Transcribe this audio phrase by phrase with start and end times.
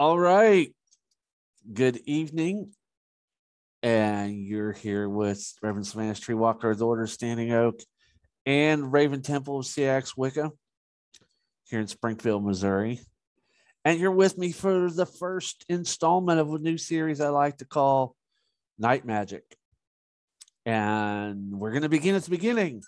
[0.00, 0.74] All right.
[1.70, 2.72] Good evening.
[3.82, 7.82] And you're here with Reverend Savannah Tree Walker of the Order of Standing Oak
[8.46, 10.52] and Raven Temple of Seax Wicca
[11.68, 13.00] here in Springfield, Missouri.
[13.84, 17.66] And you're with me for the first installment of a new series I like to
[17.66, 18.16] call
[18.78, 19.42] Night Magick.
[20.64, 22.82] And we're going to begin at the beginning.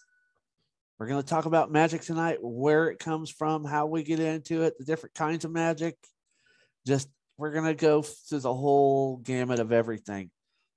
[0.98, 4.62] We're going to talk about magic tonight, where it comes from, how we get into
[4.62, 5.98] it, the different kinds of magic.
[6.86, 10.30] Just we're going to go through the whole gamut of everything.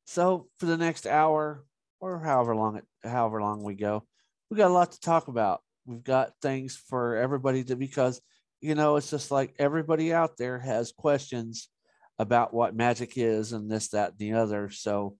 [0.05, 1.63] So for the next hour
[1.99, 4.03] or however long it however long we go,
[4.49, 5.61] we got a lot to talk about.
[5.85, 8.21] We've got things for everybody to because
[8.61, 11.69] you know it's just like everybody out there has questions
[12.17, 14.69] about what magic is and this, that, and the other.
[14.69, 15.17] So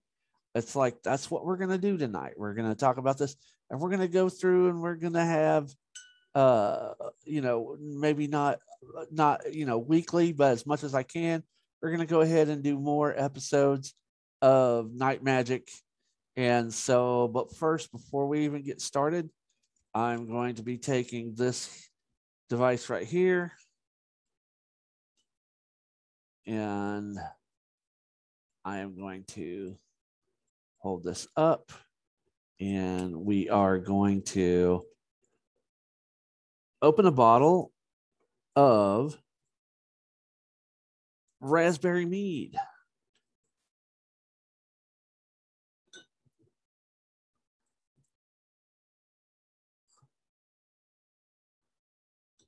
[0.54, 2.34] it's like that's what we're gonna do tonight.
[2.36, 3.36] We're gonna talk about this
[3.70, 5.68] and we're gonna go through and we're gonna have
[6.36, 6.92] uh
[7.24, 8.58] you know maybe not
[9.10, 11.42] not you know weekly but as much as i can
[11.82, 13.94] we're to go ahead and do more episodes
[14.42, 15.70] of night magic.
[16.36, 19.30] And so but first before we even get started
[19.94, 21.88] i'm going to be taking this
[22.50, 23.52] device right here.
[26.46, 27.18] And
[28.64, 29.78] i am going to
[30.78, 31.72] hold this up.
[32.60, 34.84] And we are going to
[36.82, 37.72] open a bottle
[38.54, 39.16] of
[41.40, 42.56] raspberry mead.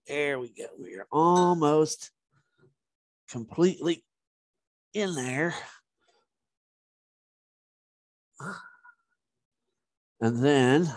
[0.06, 0.64] There we go.
[0.78, 2.10] We're almost
[3.28, 4.04] completely
[4.94, 5.54] in there.
[10.20, 10.90] And then,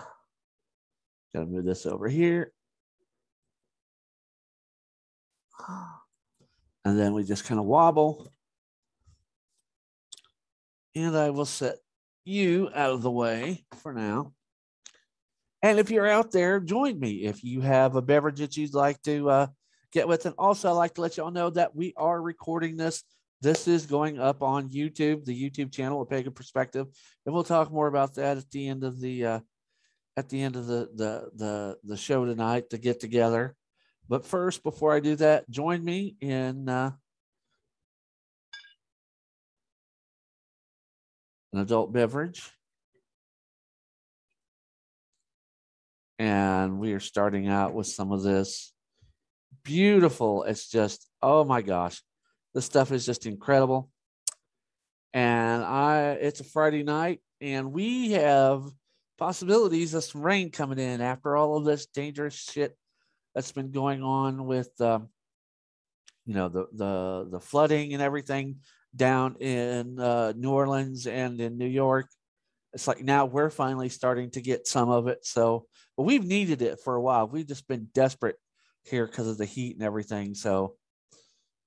[1.33, 2.53] gotta move this over here.
[6.83, 8.27] And then we just kind of wobble.
[10.95, 11.75] And I will set
[12.25, 14.33] you out of the way for now.
[15.61, 17.25] And if you're out there, join me.
[17.25, 19.47] If you have a beverage that you'd like to uh,
[19.91, 23.03] get with, and also I'd like to let y'all know that we are recording this.
[23.41, 26.87] This is going up on YouTube, the YouTube channel, A Pagan Perspective,
[27.25, 29.39] and we'll talk more about that at the end of the uh,
[30.17, 33.55] at the end of the the the the show tonight to get together.
[34.11, 36.91] But first, before I do that, join me in uh,
[41.53, 42.51] an adult beverage.
[46.19, 48.73] And we are starting out with some of this
[49.63, 50.43] beautiful.
[50.43, 52.01] It's just, oh my gosh,
[52.53, 53.89] this stuff is just incredible.
[55.13, 58.63] And I, it's a Friday night, and we have
[59.17, 62.75] possibilities of some rain coming in after all of this dangerous shit
[63.33, 65.09] that's been going on with um,
[66.25, 68.57] you know the the the flooding and everything
[68.95, 72.07] down in uh, New Orleans and in New York.
[72.73, 75.25] It's like now we're finally starting to get some of it.
[75.25, 75.65] So,
[75.97, 77.27] but we've needed it for a while.
[77.27, 78.37] We've just been desperate
[78.83, 80.35] here because of the heat and everything.
[80.35, 80.75] So,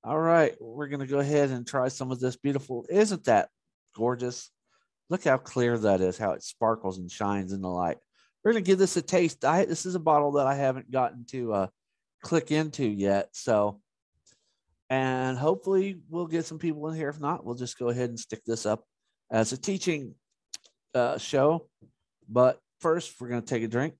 [0.03, 2.85] all right, we're gonna go ahead and try some of this beautiful.
[2.89, 3.49] Isn't that
[3.95, 4.49] gorgeous?
[5.09, 6.17] Look how clear that is.
[6.17, 7.97] How it sparkles and shines in the light
[8.45, 9.43] we're to give this a taste.
[9.43, 11.67] I, this is a bottle that I haven't gotten to uh,
[12.21, 13.29] click into yet.
[13.31, 13.81] So,
[14.87, 17.09] and hopefully we'll get some people in here.
[17.09, 18.83] If not, we'll just go ahead and stick this up
[19.31, 20.13] as a teaching
[20.93, 21.67] uh, show.
[22.29, 23.95] But first, we're to take a drink.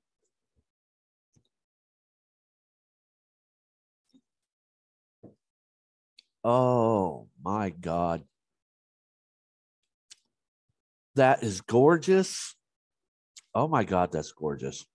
[6.44, 8.24] Oh my God.
[11.16, 12.56] That is gorgeous.
[13.56, 14.86] Oh my God, that's gorgeous.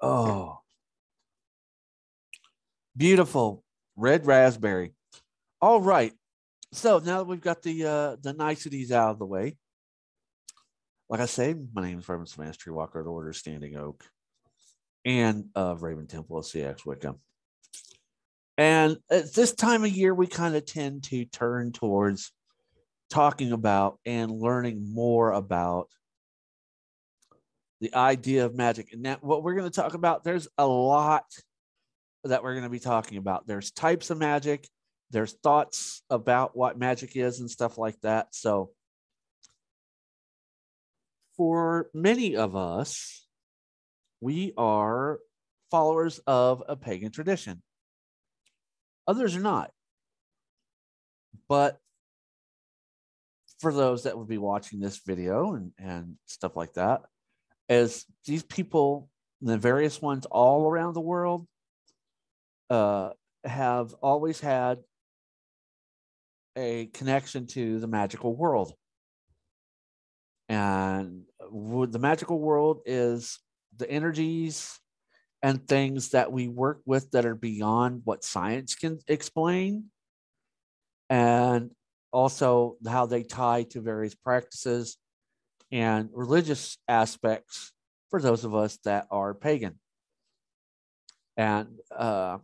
[0.00, 0.60] Oh,
[2.96, 3.64] beautiful
[3.96, 4.94] red raspberry.
[5.60, 6.12] All right.
[6.72, 9.56] So now that we've got the uh, the niceties out of the way,
[11.08, 14.04] like I say, my name is Reverend Smash Tree Walker at Order Standing Oak
[15.04, 17.16] and of Raven Temple of Seax Wicca.
[18.56, 22.32] And at this time of year, we kind of tend to turn towards
[23.12, 25.88] talking about and learning more about
[27.82, 28.92] the idea of magic.
[28.92, 31.26] And that what we're going to talk about, there's a lot
[32.24, 33.46] that we're going to be talking about.
[33.46, 34.66] There's types of magic,
[35.10, 38.28] there's thoughts about what magic is and stuff like that.
[38.34, 38.70] So
[41.36, 43.26] for many of us,
[44.22, 45.18] we are
[45.70, 47.62] followers of a pagan tradition.
[49.06, 49.70] Others are not.
[51.46, 51.78] But
[53.62, 57.02] for those that would be watching this video and, and stuff like that,
[57.68, 59.08] as these people,
[59.40, 61.46] the various ones all around the world,
[62.70, 63.10] uh,
[63.44, 64.78] have always had
[66.56, 68.74] a connection to the magical world.
[70.48, 73.38] And the magical world is
[73.76, 74.78] the energies
[75.40, 79.84] and things that we work with that are beyond what science can explain.
[81.08, 81.70] And
[82.12, 84.98] also how they tie to various practices
[85.70, 87.72] and religious aspects
[88.10, 89.78] for those of us that are pagan.
[91.36, 92.38] And uh,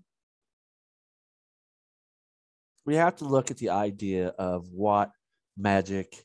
[2.86, 5.10] we have to look at the idea of what
[5.58, 6.24] magic,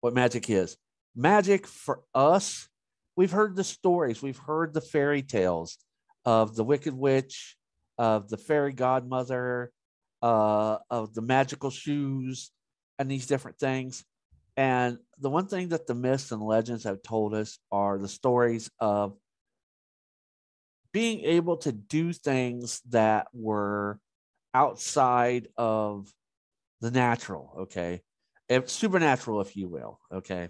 [0.00, 0.76] what magic is.
[1.16, 2.68] Magic for us,
[3.16, 5.76] we've heard the stories, we've heard the fairy tales
[6.24, 7.56] of the Wicked Witch,
[7.98, 9.72] of the fairy godmother,
[10.22, 12.52] uh, of the magical shoes,
[12.98, 14.04] and these different things.
[14.56, 18.70] And the one thing that the myths and legends have told us are the stories
[18.80, 19.16] of
[20.92, 24.00] being able to do things that were
[24.54, 26.12] outside of
[26.80, 28.00] the natural, okay?
[28.48, 30.48] If, supernatural, if you will, okay?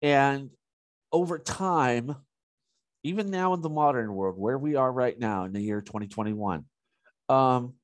[0.00, 0.50] And
[1.12, 2.14] over time,
[3.02, 6.64] even now in the modern world, where we are right now in the year 2021,
[7.28, 7.74] um,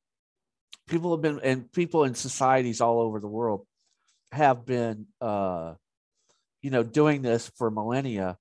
[0.87, 3.67] people have been, and people in societies all over the world
[4.33, 5.75] have been, uh,
[6.63, 8.37] you know, doing this for millennia,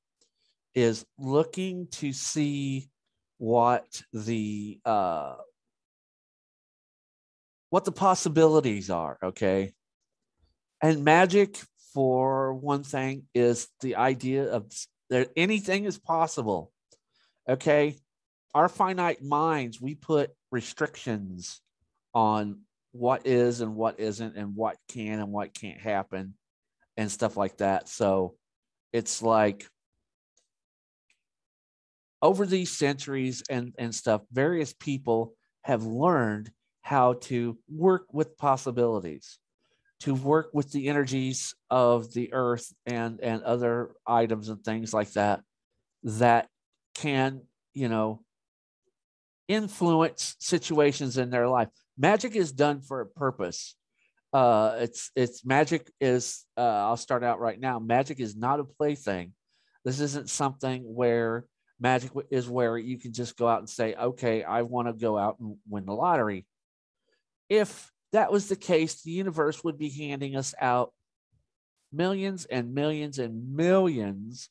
[0.76, 2.90] is looking to see
[3.38, 5.36] what the uh,
[7.70, 9.18] what the possibilities are.
[9.24, 9.74] Okay,
[10.82, 11.58] and magic,
[11.94, 14.72] for one thing, is the idea of
[15.10, 16.72] that anything is possible.
[17.48, 17.98] Okay,
[18.54, 21.62] our finite minds, we put restrictions
[22.14, 22.62] on
[22.92, 26.36] what is and what isn't and what can and what can't happen
[26.96, 27.90] and stuff like that.
[27.90, 28.36] So
[28.92, 29.68] it's like
[32.22, 35.34] over these centuries and, and stuff, various people
[35.64, 36.52] have learned
[36.82, 39.40] how to work with possibilities,
[40.02, 45.12] to work with the energies of the earth and, and other items and things like
[45.14, 45.42] that,
[46.04, 46.48] that
[46.94, 47.42] can,
[47.74, 48.22] you know,
[49.48, 53.76] influence situations in their life magic is done for a purpose.
[54.32, 56.44] Uh, it's it's magic is.
[56.58, 57.80] Uh, I'll start out right now.
[57.80, 59.34] Magic is not a plaything.
[59.86, 61.46] This isn't something where
[61.80, 65.18] magic is where you can just go out and say, "Okay, I want to go
[65.18, 66.48] out and win the lottery."
[67.48, 70.94] If that was the case, the universe would be handing us out
[71.92, 74.50] millions and millions and millions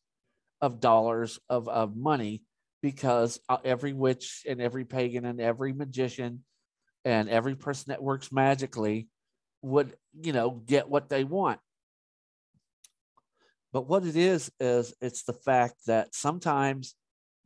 [0.61, 2.43] of dollars of, of money
[2.83, 6.45] because uh, every witch and every pagan and every magician
[7.05, 9.09] and every person that works magically
[9.63, 11.61] would you know get what they want.
[13.73, 16.95] But what it is is it's the fact that sometimes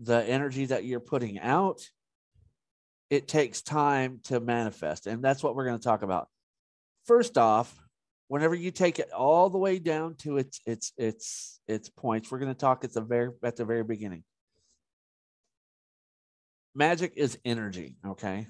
[0.01, 1.81] the energy that you're putting out
[3.09, 5.07] it takes time to manifest.
[5.07, 6.29] And that's what we're going to talk about.
[7.05, 7.73] First off
[8.29, 12.39] whenever you take it all the way down to its its its its points we're
[12.39, 14.25] going to talk at the very at the very beginning.
[16.75, 18.47] Magic is energy okay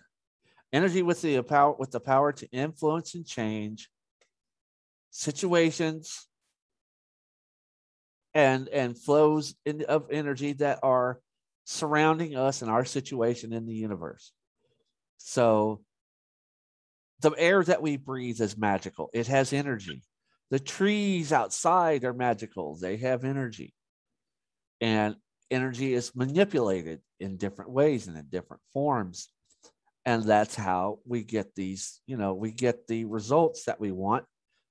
[0.76, 3.88] energy with the power with the power to influence and change
[5.10, 6.28] situations
[8.34, 11.18] and and flows in, of energy that are
[11.64, 14.32] surrounding us and our situation in the universe.
[15.16, 15.80] So
[17.20, 19.08] the air that we breathe is magical.
[19.14, 20.02] It has energy.
[20.50, 22.76] The trees outside are magical.
[22.76, 23.72] They have energy.
[24.82, 25.16] And
[25.50, 29.30] energy is manipulated in different ways and in different forms
[30.06, 34.24] and that's how we get these you know we get the results that we want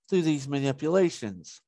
[0.10, 1.62] through these manipulations.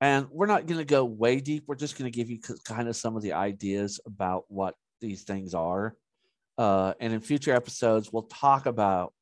[0.00, 1.64] And we're not going to go way deep.
[1.66, 5.22] We're just going to give you kind of some of the ideas about what these
[5.22, 5.96] things are.
[6.58, 9.12] Uh, and in future episodes we'll talk about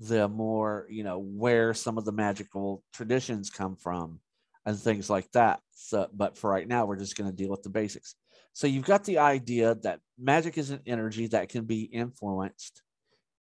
[0.00, 4.18] the more you know where some of the magical traditions come from
[4.66, 7.62] and things like that so but for right now we're just going to deal with
[7.62, 8.14] the basics
[8.52, 12.82] so you've got the idea that magic is an energy that can be influenced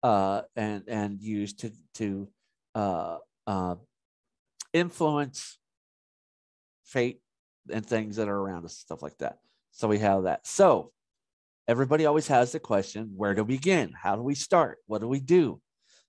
[0.02, 2.28] uh, and and used to to
[2.74, 3.74] uh, uh,
[4.72, 5.58] influence
[6.84, 7.20] fate
[7.70, 9.38] and things that are around us, stuff like that.
[9.72, 10.46] So we have that.
[10.46, 10.92] So
[11.68, 13.92] everybody always has the question: Where do we begin?
[14.00, 14.78] How do we start?
[14.86, 15.60] What do we do?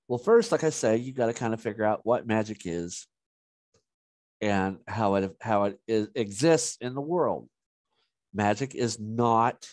[0.08, 3.08] Well, first, like I say, you got to kind of figure out what magic is
[4.42, 7.48] and how it how it is, exists in the world.
[8.34, 9.68] Magic is not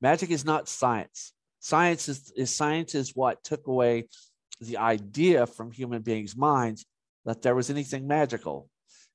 [0.00, 1.32] magic is not science.
[1.60, 4.04] Science is, is science is what took away
[4.60, 6.86] the idea from human beings' minds
[7.24, 8.68] that there was anything magical.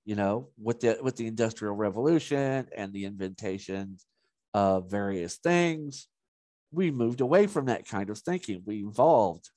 [0.05, 4.05] You know, with the with the industrial revolution and the inventations
[4.53, 6.07] of various things.
[6.72, 8.63] We moved away from that kind of thinking.
[8.65, 9.50] We evolved.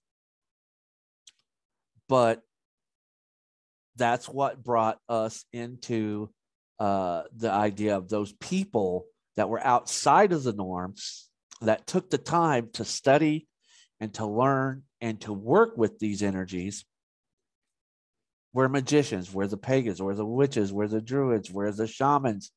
[2.09, 2.43] But
[3.97, 6.31] that's what brought us into
[6.79, 11.29] uh, the idea of those people that were outside of the norms
[11.63, 13.47] that took the time to study
[14.01, 16.85] and to learn and to work with these energies.
[18.53, 22.51] We're magicians, we're the pagans, we're the witches, we're the druids, we're the shamans,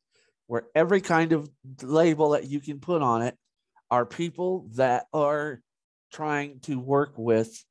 [0.48, 1.50] we're every kind of
[1.81, 3.36] label that you can put on it
[3.91, 5.62] are people that are
[6.12, 7.63] trying to work with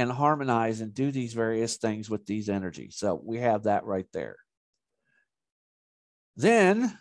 [0.00, 2.96] and harmonize and do these various things with these energies.
[2.96, 4.36] So we have that right there.
[6.36, 6.96] Then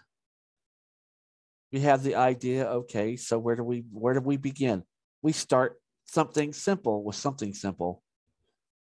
[1.71, 4.83] we have the idea okay, so where do we where do we begin?
[5.21, 8.03] We start something simple with something simple.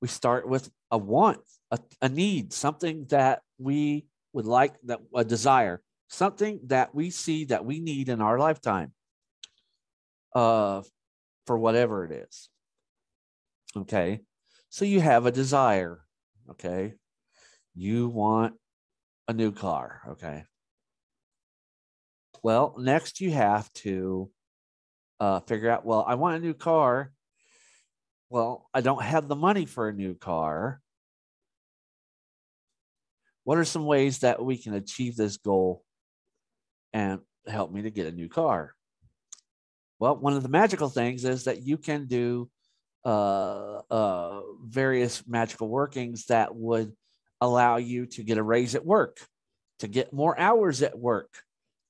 [0.00, 5.25] We start with a want a, a need, something that we would like, that a
[5.25, 8.92] desire, something that we see that we need in our lifetime
[10.34, 10.82] uh,
[11.46, 12.48] for whatever it is.
[13.82, 14.20] Okay.
[14.70, 16.00] So you have a desire.
[16.50, 16.94] Okay.
[17.75, 18.54] You want
[19.28, 20.02] a new car.
[20.11, 20.44] Okay.
[22.42, 24.30] Well, next you have to
[25.20, 27.12] uh, figure out, well, I want a new car.
[28.30, 30.80] Well, I don't have the money for a new car.
[33.44, 35.82] What are some ways that we can achieve this goal
[36.92, 38.75] and help me to get a new car?
[39.99, 42.50] Well, one of the magical things is that you can do
[43.05, 46.93] uh, uh, various magical workings that would
[47.40, 49.19] allow you to get a raise at work,
[49.78, 51.28] to get more hours at work,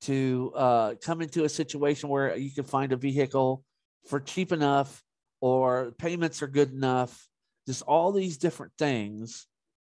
[0.02, 3.64] to uh, come into a situation where you can find a vehicle
[4.06, 5.02] for cheap enough
[5.40, 7.28] or payments are good enough.
[7.66, 9.46] Just all these different things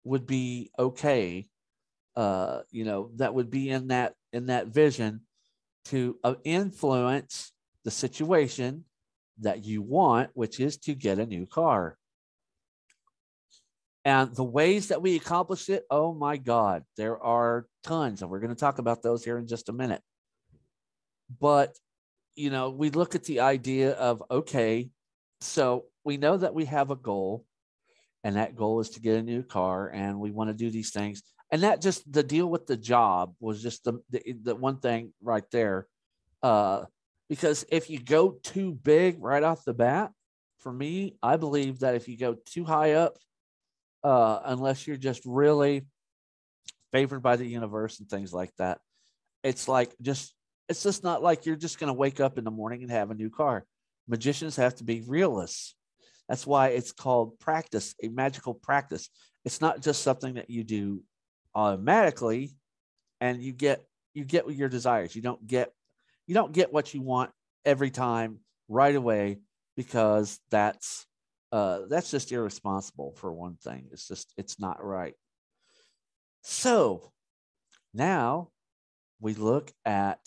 [0.03, 1.47] would be okay
[2.15, 5.21] uh, you know, that would be in that in that vision
[5.85, 7.51] to uh, influence
[7.83, 8.85] the situation
[9.41, 11.97] that you want, which is to get a new car.
[14.03, 18.39] And the ways that we accomplish it, oh my God, there are tons, and we're
[18.39, 20.01] going to talk about those here in just a minute.
[21.39, 21.77] But,
[22.35, 24.89] you know, we look at the idea of, okay,
[25.39, 27.45] so we know that we have a goal,
[28.23, 30.91] and that goal is to get a new car, and we want to do these
[30.91, 31.21] things
[31.51, 35.13] and that just the deal with the job was just the the, the one thing
[35.21, 35.87] right there
[36.41, 36.83] uh
[37.31, 40.11] because if you go too big right off the bat
[40.59, 43.17] for me i believe that if you go too high up
[44.03, 45.85] uh unless you're just really
[46.91, 48.79] favored by the universe and things like that
[49.43, 50.33] it's like just
[50.71, 53.11] it's just not like you're just going to wake up in the morning and have
[53.11, 53.65] a new car.
[54.07, 55.75] Magicians have to be realists.
[56.29, 59.09] That's why it's called practice a magical practice.
[59.43, 61.03] It's not just something that you do
[61.53, 62.55] automatically
[63.19, 63.83] and you get
[64.13, 65.13] you get your desires.
[65.13, 65.73] You don't get
[66.31, 67.29] you don't get what you want
[67.65, 69.39] every time right away
[69.75, 71.05] because that's
[71.51, 73.89] uh that's just irresponsible for one thing.
[73.91, 75.13] It's just it's not right.
[76.41, 77.11] So
[77.93, 78.47] now
[79.19, 80.21] we look at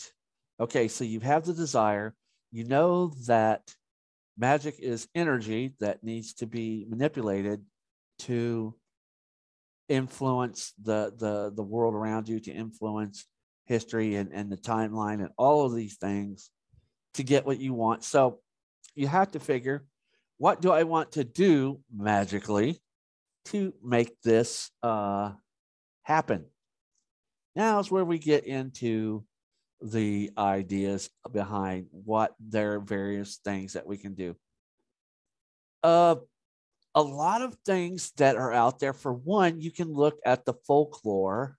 [0.61, 2.15] okay so you have the desire.
[2.53, 3.75] You know that
[4.37, 7.63] magic is energy that needs to be manipulated
[8.19, 8.75] to
[9.89, 13.25] influence the the the world around you to influence
[13.67, 16.51] history and, and the timeline and all of these things
[17.15, 18.41] to get what you want so
[18.95, 19.85] you have to figure
[20.39, 22.81] what do i want to do magically
[23.47, 25.31] to make this uh,
[26.03, 26.45] happen
[27.55, 29.25] now is where we get into
[29.81, 34.35] the ideas behind what there are various things that we can do
[35.83, 36.17] uh,
[36.95, 38.93] a lot of things that are out there.
[38.93, 41.57] For one, you can look at the folklore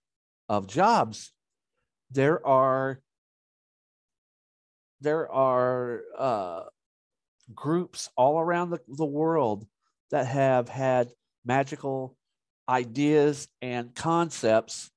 [0.47, 1.31] of jobs.
[2.15, 3.01] There are
[5.01, 6.63] there are uh,
[7.53, 9.67] groups all around the, the world
[10.11, 11.09] that have had
[11.43, 12.15] magical
[12.69, 14.89] ideas and concepts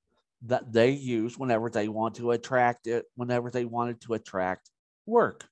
[0.43, 4.71] that they use whenever they want to attract it, whenever they wanted to attract
[5.05, 5.45] work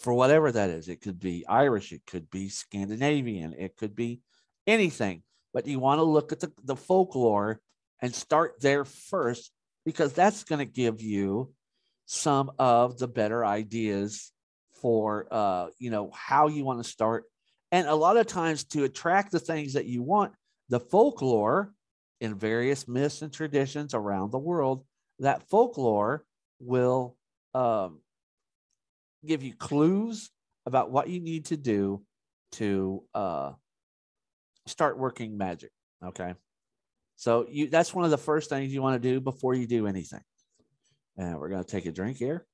[0.00, 0.88] for whatever that is.
[0.88, 4.22] It could be Irish, it could be Scandinavian, it could be
[4.66, 5.22] anything.
[5.54, 7.60] But you want to look at the, the folklore
[8.02, 9.52] and start there first
[9.88, 11.50] because that's going to give you
[12.04, 14.30] some of the better ideas
[14.82, 17.24] for uh, you know how you want to start
[17.72, 20.34] and a lot of times to attract the things that you want
[20.68, 21.72] the folklore
[22.20, 24.84] in various myths and traditions around the world
[25.20, 26.22] that folklore
[26.60, 27.16] will
[27.54, 28.02] um,
[29.24, 30.28] give you clues
[30.66, 32.02] about what you need to do
[32.52, 33.52] to uh,
[34.66, 35.70] start working magic.
[36.04, 36.34] Okay.
[37.18, 39.88] So you that's one of the first things you want to do before you do
[39.88, 40.22] anything.
[41.16, 42.46] And we're going to take a drink here.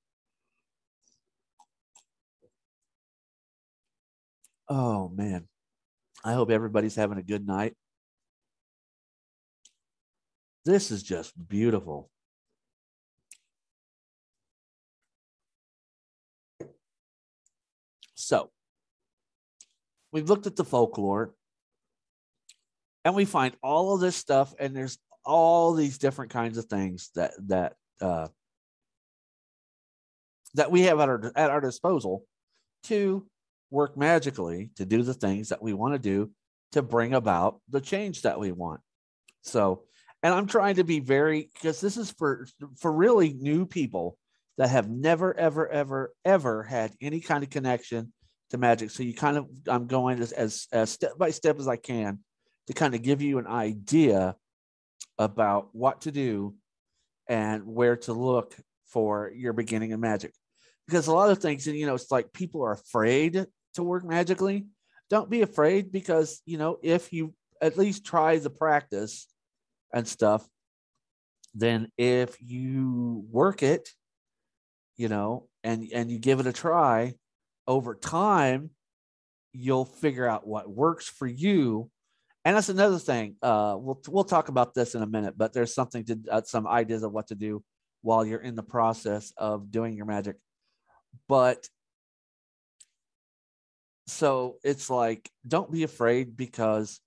[4.66, 5.46] Oh, man.
[6.24, 7.74] I hope everybody's having a good night.
[10.64, 12.08] This is just beautiful.
[18.14, 18.50] So,
[20.10, 21.34] we've looked at the folklore
[23.04, 27.10] and we find all of this stuff and there's all these different kinds of things
[27.14, 28.28] that that uh,
[30.54, 32.24] that we have at our at our disposal
[32.84, 33.26] to
[33.70, 36.30] work magically to do the things that we want to do
[36.72, 38.80] to bring about the change that we want.
[39.42, 39.84] So,
[40.22, 42.46] and I'm trying to be very because this is for
[42.78, 44.16] for really new people
[44.58, 48.12] that have never ever ever ever had any kind of connection
[48.50, 48.90] to magic.
[48.90, 52.20] So you kind of I'm going as as, as step by step as I can
[52.66, 54.36] to kind of give you an idea
[55.18, 56.54] about what to do
[57.28, 58.54] and where to look
[58.86, 60.32] for your beginning of magic.
[60.86, 64.04] Because a lot of things, and you know, it's like people are afraid to work
[64.04, 64.66] magically.
[65.10, 69.26] Don't be afraid because, you know, if you at least try the practice
[69.92, 70.46] and stuff,
[71.54, 73.90] then if you work it,
[74.96, 77.14] you know, and and you give it a try
[77.66, 78.70] over time,
[79.52, 81.90] you'll figure out what works for you
[82.44, 83.36] and that's another thing.
[83.42, 86.66] Uh, we'll we'll talk about this in a minute, but there's something to uh, some
[86.66, 87.62] ideas of what to do
[88.02, 90.36] while you're in the process of doing your magic.
[91.28, 91.66] But
[94.06, 97.00] so it's like don't be afraid because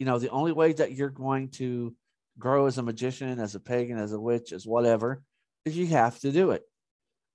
[0.00, 1.94] you know the only way that you're going to
[2.38, 5.22] grow as a magician, as a pagan, as a witch, as whatever,
[5.64, 6.62] is you have to do it.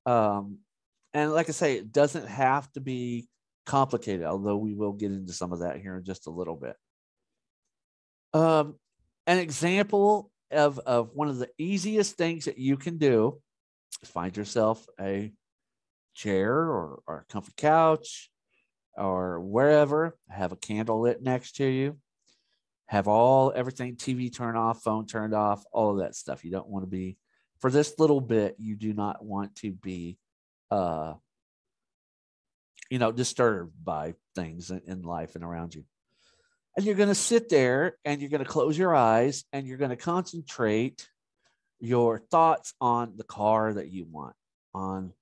[0.05, 0.57] Um,
[1.13, 3.29] and like I say, it doesn't have to be
[3.65, 6.75] complicated, although we will get into some of that here in just a little bit.
[8.35, 8.75] Um,
[9.27, 13.39] an example of, of one of the easiest things that you can do
[14.03, 15.31] is find yourself a
[16.15, 18.29] chair or, or a comfy couch
[18.97, 21.97] or wherever, have a candle lit next to you,
[22.87, 26.43] have all everything TV turned off, phone turned off, all of that stuff.
[26.43, 27.15] You don't want to be
[27.61, 30.17] for this little bit, you do not want to be
[30.71, 31.13] uh
[32.89, 35.85] you know disturbed by things in, in life and around you.
[36.75, 39.77] And you're going to sit there and you're going to close your eyes and you're
[39.77, 41.07] going to concentrate
[41.79, 44.35] your thoughts on the car that you want,
[44.73, 45.13] on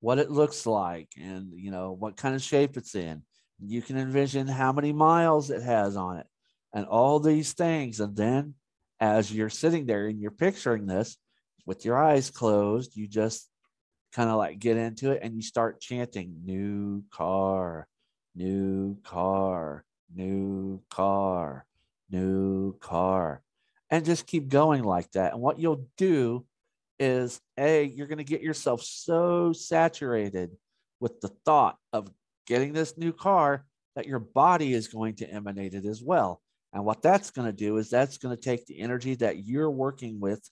[0.00, 3.22] what it looks like and you know what kind of shape it's in.
[3.64, 6.26] You can envision how many miles it has on it
[6.74, 8.00] and all these things.
[8.00, 8.54] And then
[9.00, 11.16] as you're sitting there and you're picturing this
[11.64, 13.48] with your eyes closed, you just
[14.12, 17.86] kind of like get into it and you start chanting new car,
[18.34, 21.66] new car, new car,
[22.10, 23.42] new car,
[23.90, 25.32] and just keep going like that.
[25.32, 26.44] And what you'll do
[26.98, 30.50] is, A, you're going to get yourself so saturated
[31.00, 32.10] with the thought of
[32.46, 36.40] getting this new car that your body is going to emanate it as well.
[36.72, 39.70] And what that's going to do is that's going to take the energy that you're
[39.70, 40.42] working with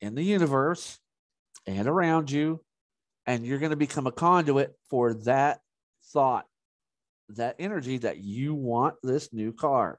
[0.00, 0.98] in the universe
[1.66, 2.60] and around you,
[3.26, 5.60] and you're going to become a conduit for that
[6.12, 6.46] thought
[7.36, 9.98] that energy that you want this new car.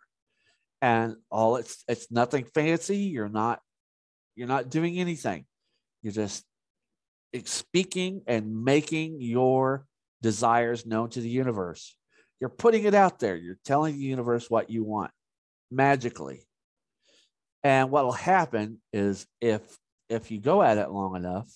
[0.82, 2.98] And all it's it's nothing fancy.
[2.98, 3.60] You're not
[4.36, 5.46] you're not doing anything.
[6.02, 6.44] You're just
[7.46, 9.86] speaking and making your
[10.22, 11.96] desires known to the universe.
[12.40, 13.36] You're putting it out there.
[13.36, 15.12] You're telling the universe what you want
[15.70, 16.48] magically.
[17.64, 19.62] And what will happen is if
[20.10, 21.48] if you go at it long enough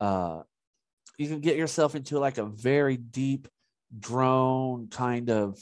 [0.00, 0.42] uh
[1.18, 3.48] you can get yourself into like a very deep
[3.96, 5.58] drone kind of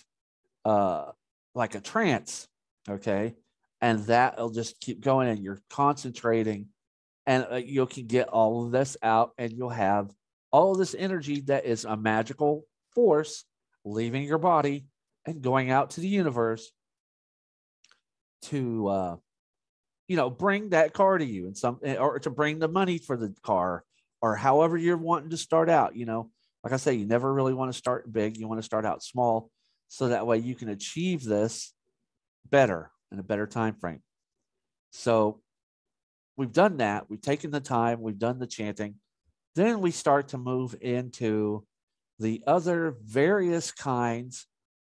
[0.65, 1.11] uh
[1.55, 2.49] like a trance
[2.89, 3.35] okay?
[3.81, 6.69] And that'll just keep going and you're concentrating
[7.27, 10.11] and uh, you can get all of this out and you'll have
[10.51, 13.45] all this energy that is a magical force
[13.85, 14.87] leaving your body
[15.27, 16.71] and going out to the universe
[18.43, 19.17] to uh
[20.09, 23.17] you know bring that car to you and some or to bring the money for
[23.17, 23.85] the car
[24.23, 26.31] or however you're wanting to start out you know
[26.67, 28.37] like I say, you never really want to start big.
[28.37, 29.53] You want to start out small
[29.87, 31.73] so that way you can achieve this
[32.51, 34.03] better in a better time frame.
[34.91, 35.41] So
[36.37, 37.09] we've done that.
[37.09, 38.97] We've taken the time, we've done the chanting.
[39.55, 41.65] Then we start to move into
[42.19, 44.49] the other various kinds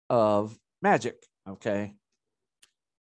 [0.09, 1.17] of magic.
[1.49, 1.97] Okay.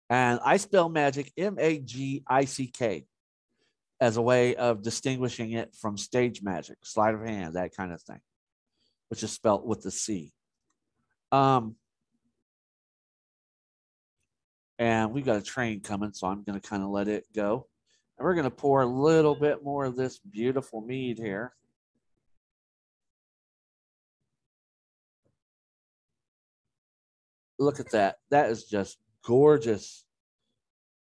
[0.09, 3.05] And I spell magic M A G I C K
[3.99, 8.01] as a way of distinguishing it from stage magic, sleight of hand, that kind of
[8.01, 8.21] thing
[9.09, 10.33] which is spelt with the C.
[11.31, 11.75] Um,
[14.77, 17.67] and we've got a train coming, so I'm going to kind of let it go.
[18.17, 21.53] And we're going to pour a little bit more of this beautiful mead here.
[27.57, 28.17] Look at that.
[28.31, 30.03] That is just gorgeous.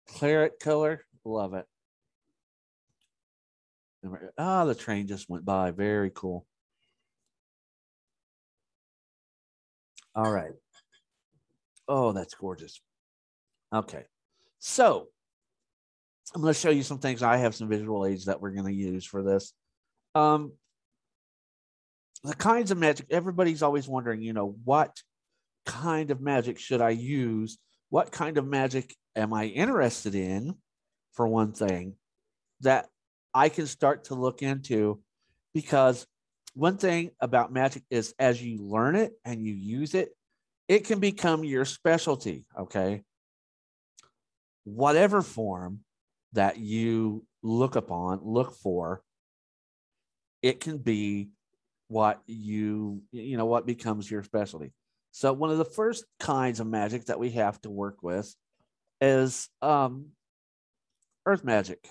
[0.08, 1.04] Claret color.
[1.24, 1.66] Love it.
[4.36, 5.70] Ah, oh, the train just went by.
[5.70, 6.44] Very cool.
[10.14, 10.52] All right.
[11.88, 12.80] Oh, that's gorgeous.
[13.72, 14.04] Okay.
[14.58, 15.08] So
[16.34, 17.22] I'm going to show you some things.
[17.22, 19.52] I have some visual aids that we're going to use for this.
[20.14, 20.52] Um,
[22.24, 24.96] the kinds of magic, everybody's always wondering, you know, what
[25.66, 27.58] kind of magic should I use?
[27.88, 30.54] What kind of magic am I interested in,
[31.14, 31.96] for one thing,
[32.60, 32.88] that
[33.34, 35.00] I can start to look into?
[35.52, 36.06] Because
[36.54, 40.10] one thing about magic is as you learn it and you use it,
[40.68, 42.44] it can become your specialty.
[42.58, 43.02] Okay.
[44.64, 45.80] Whatever form
[46.32, 49.02] that you look upon, look for,
[50.42, 51.30] it can be
[51.88, 54.72] what you, you know, what becomes your specialty.
[55.10, 58.34] So, one of the first kinds of magic that we have to work with
[59.00, 60.06] is um,
[61.26, 61.86] earth magic,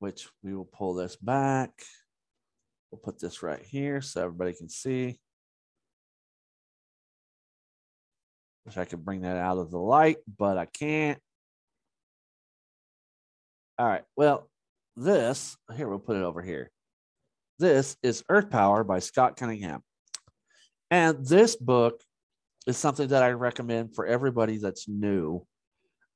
[0.00, 1.70] which we will pull this back.
[2.90, 5.18] We'll put this right here so everybody can see.
[8.64, 11.18] Wish I could bring that out of the light, but I can't.
[13.78, 14.04] All right.
[14.16, 14.48] Well,
[14.96, 16.70] this, here, we'll put it over here.
[17.58, 19.82] This is Earth Power by Scott Cunningham.
[20.90, 22.00] And this book
[22.66, 25.46] is something that I recommend for everybody that's new.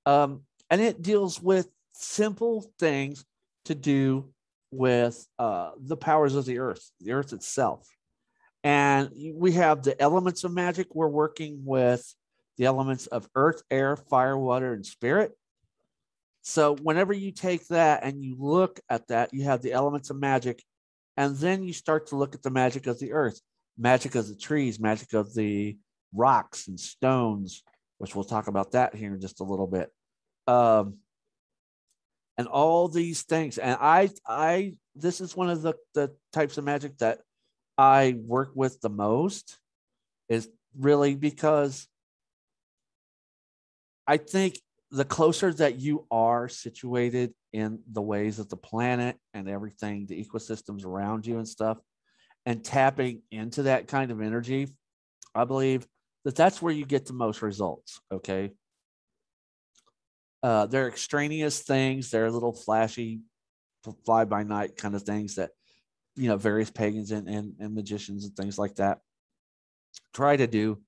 [0.07, 3.25] Um, and it deals with simple things
[3.67, 4.33] to do
[4.73, 7.87] with uh, the powers of the earth, the earth itself.
[8.65, 10.95] And we have the elements of magic.
[10.95, 12.03] We're working with
[12.57, 15.33] the elements of earth, air, fire, water, and spirit.
[16.43, 20.19] So whenever you take that and you look at that, you have the elements of
[20.19, 20.63] magic.
[21.17, 23.41] And then you start to look at the magic of the earth,
[23.77, 25.77] magic of the trees, magic of the
[26.15, 27.63] rocks and stones,
[27.99, 29.91] which we'll talk about that here in just a little bit.
[30.47, 30.99] Um,
[32.43, 33.57] and all these things.
[33.57, 37.21] And I, I, this is one of the, the types of magic that
[37.79, 39.59] I work with the most
[40.29, 41.87] is really because
[44.09, 44.59] I think
[44.91, 50.21] the closer that you are situated in the ways of the planet and everything, the
[50.25, 51.79] ecosystems around you and stuff,
[52.45, 54.67] and tapping into that kind of energy,
[55.33, 55.87] I believe
[56.25, 58.01] that that's where you get the most results.
[58.11, 58.51] Okay.
[60.43, 62.11] Uh, they're extraneous things.
[62.11, 63.21] They're little flashy,
[64.05, 65.51] fly by night kind of things that,
[66.17, 69.01] you know, various pagans and, and, and magicians and things like that
[70.15, 70.81] try to do.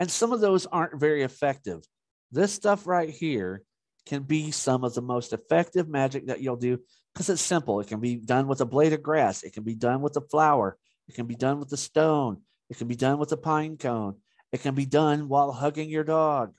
[0.00, 1.82] And some of those aren't very effective.
[2.30, 3.62] This stuff right here
[4.06, 6.78] can be some of the most effective magic that you'll do
[7.12, 7.80] because it's simple.
[7.80, 10.22] It can be done with a blade of grass, it can be done with a
[10.22, 10.76] flower,
[11.08, 14.16] it can be done with a stone, it can be done with a pine cone,
[14.50, 16.54] it can be done while hugging your dog.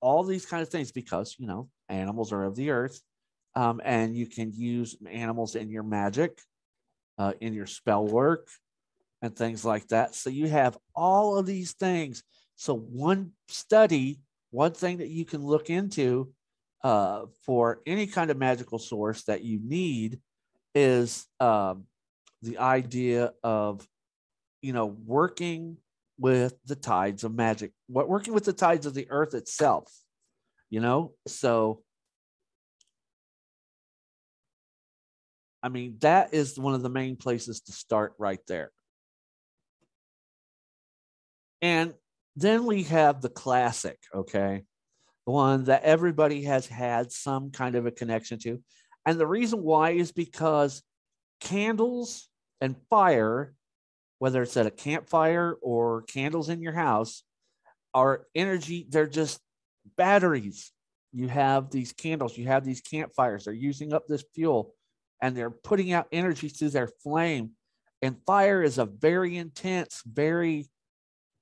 [0.00, 3.00] All these kind of things because, you know, animals are of the earth
[3.54, 6.40] um, and you can use animals in your magic,
[7.18, 8.48] uh, in your spell work,
[9.22, 10.14] and things like that.
[10.14, 12.22] So you have all of these things.
[12.56, 16.32] So one study one thing that you can look into
[16.82, 20.20] uh, for any kind of magical source that you need
[20.74, 21.84] is um,
[22.42, 23.86] the idea of
[24.62, 25.76] you know working
[26.18, 29.92] with the tides of magic what working with the tides of the earth itself
[30.70, 31.82] you know so
[35.62, 38.70] i mean that is one of the main places to start right there
[41.62, 41.94] and
[42.36, 44.62] then we have the classic, okay?
[45.26, 48.62] The one that everybody has had some kind of a connection to.
[49.04, 50.82] And the reason why is because
[51.40, 52.28] candles
[52.60, 53.54] and fire,
[54.18, 57.22] whether it's at a campfire or candles in your house,
[57.94, 59.40] are energy, they're just
[59.96, 60.72] batteries.
[61.12, 64.74] You have these candles, you have these campfires, they're using up this fuel
[65.22, 67.52] and they're putting out energy through their flame.
[68.02, 70.68] And fire is a very intense, very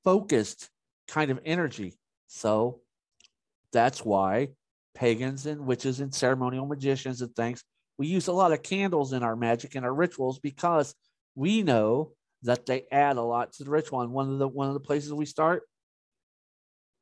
[0.04, 0.70] focused
[1.08, 1.98] kind of energy.
[2.28, 2.80] So
[3.72, 4.48] that's why
[4.94, 7.62] pagans and witches and ceremonial magicians and things,
[7.98, 10.94] we use a lot of candles in our magic and our rituals because
[11.34, 12.12] we know
[12.42, 14.06] that they add a lot to the ritual.
[14.06, 15.62] One of the one of the places we start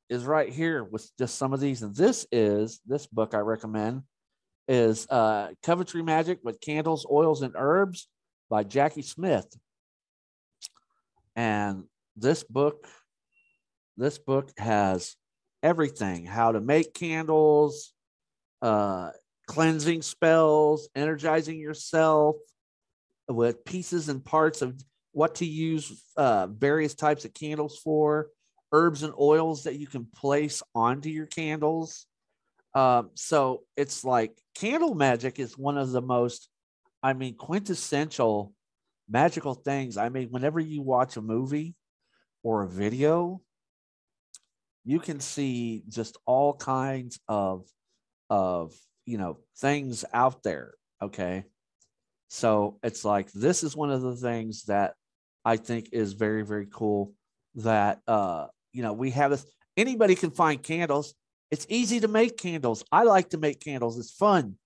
[0.08, 1.82] is right here with just some of these.
[1.82, 4.02] And this is this book I recommend
[4.68, 8.08] is uh Coventry Magic with Candles, Oils, and Herbs
[8.48, 9.46] by Jacki Smith.
[11.36, 11.84] And
[12.16, 12.86] this book
[13.96, 15.16] this book has
[15.62, 17.92] everything how to make candles,
[18.60, 19.10] uh,
[19.46, 22.36] cleansing spells, energizing yourself
[23.28, 24.78] with pieces and parts of
[25.14, 28.28] what to use uh, various types of candles for,
[28.72, 32.06] herbs and oils that you can place onto your candles.
[32.74, 36.48] Um, so it's like candle magic is one of the most,
[37.02, 38.52] I mean, quintessential
[39.08, 39.96] magical things.
[39.96, 41.74] I mean, whenever you watch a movie
[42.42, 43.40] or a video,
[44.84, 47.66] you can see just all kinds of
[48.30, 48.74] of
[49.06, 50.74] you know things out there.
[51.00, 51.44] Okay.
[52.28, 54.94] So it's like this is one of the things that
[55.44, 57.12] I think is very, very cool
[57.56, 61.14] that uh, you know, we have this anybody can find candles.
[61.50, 62.84] It's easy to make candles.
[62.90, 63.98] I like to make candles.
[63.98, 64.56] It's fun.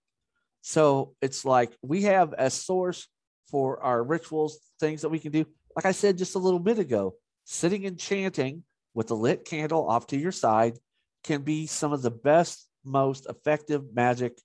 [0.63, 3.07] So it's like we have a source
[3.51, 5.47] for our rituals, things that we can do.
[5.77, 7.15] Like I said just a little bit ago,
[7.45, 8.65] sitting and chanting
[8.95, 10.79] with a lit candle off to your side
[11.25, 14.41] can be some of the best, most effective magic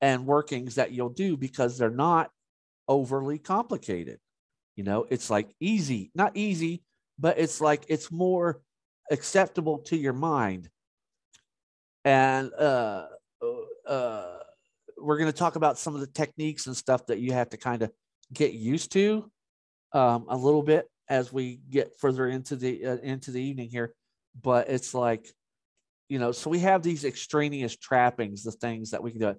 [0.00, 2.30] and workings that you'll do because they're not
[2.88, 4.18] overly complicated.
[4.76, 6.82] You know, it's like easy, not easy,
[7.18, 8.60] but it's like it's more
[9.10, 10.68] acceptable to your mind.
[12.04, 13.06] And uh,
[13.86, 14.38] uh,
[14.98, 17.56] we're going to talk about some of the techniques and stuff that you have to
[17.56, 17.90] kind of
[18.32, 19.30] get used to
[19.92, 23.94] um, a little bit as we get further into the uh, into the evening here.
[24.40, 25.28] But it's like,
[26.08, 29.34] you know, so we have these extraneous trappings, the things that we can do.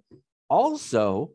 [0.50, 1.32] Also,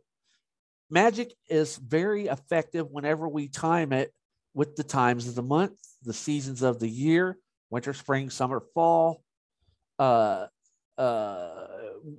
[0.91, 4.13] magic is very effective whenever we time it
[4.55, 5.73] with the times of the month,
[6.03, 7.39] the seasons of the year,
[7.71, 9.23] winter, spring, summer, fall,
[9.99, 10.47] uh,
[10.99, 11.67] uh,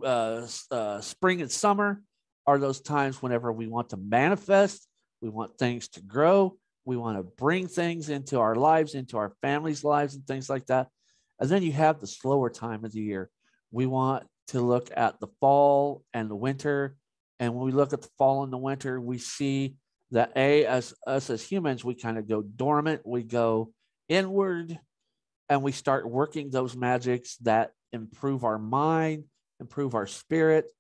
[0.04, 2.02] uh, uh, spring and summer
[2.48, 4.88] are those times whenever we want to manifest,
[5.22, 6.56] we want things to grow,
[6.86, 10.66] we want to bring things into our lives, into our families' lives, and things like
[10.68, 10.88] that.
[11.40, 13.30] And then you have the slower time of the year.
[13.72, 16.96] We want to look at the fall and the winter.
[17.42, 19.74] And when we look at the fall and the winter, we see
[20.12, 23.74] that A, as us as humans, we kind of go dormant, we go
[24.08, 24.80] inward,
[25.50, 29.24] and we start working those magics that improve our mind,
[29.60, 30.72] improve our spirit,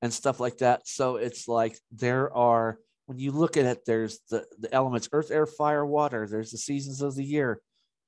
[0.00, 0.88] and stuff like that.
[0.88, 5.30] So it's like there are, when you look at it, there's the, the elements earth,
[5.30, 7.60] air, fire, water, there's the seasons of the year.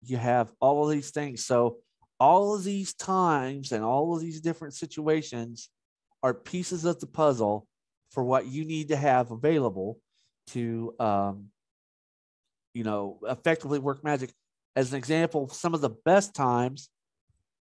[0.03, 1.45] You have all of these things.
[1.45, 1.77] So
[2.19, 5.69] all of these times and all of these different situations
[6.27, 7.69] are pieces of the puzzle
[8.11, 10.01] for what you need to have available
[10.49, 11.47] to um,
[12.75, 14.33] you know effectively work magic.
[14.75, 16.91] As an example some of the best times